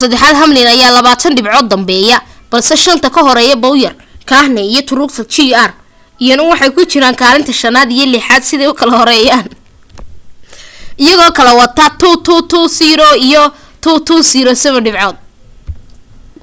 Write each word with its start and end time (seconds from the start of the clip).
kaalinta 0.01 0.01
saddexaad 0.01 0.35
hamlin 0.41 0.67
ayaa 0.75 0.91
labaatan 0.97 1.35
dhibcood 1.37 1.67
danbeeya 1.71 2.17
balse 2.51 2.75
shan 2.83 2.97
ka 3.15 3.19
horeeya 3.27 3.55
bowyer 3.63 3.93
kahne 4.29 4.61
iyo 4.71 4.81
truex 4.89 5.13
jr 5.33 5.69
iyana 6.23 6.43
waxay 6.51 6.69
ku 6.75 6.81
jiraan 6.89 7.15
kaalinta 7.21 7.53
shanaad 7.61 7.89
iyo 7.95 8.05
lixaad 8.15 8.41
siday 8.49 8.67
u 8.67 8.73
kala 8.79 8.93
horeeyaan 9.01 9.47
iyagoo 11.05 11.31
kala 11.37 11.51
wata 11.59 11.85
2,220 11.93 13.17
iyo 13.27 13.41
2,207 13.81 14.81
dhibcood 14.85 15.17